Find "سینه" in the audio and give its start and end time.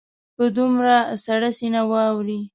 1.57-1.81